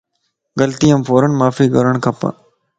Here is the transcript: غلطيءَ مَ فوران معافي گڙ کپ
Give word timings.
غلطيءَ 0.59 0.93
مَ 0.99 1.01
فوران 1.07 1.31
معافي 1.39 1.65
گڙ 1.75 1.85
کپ 2.03 2.21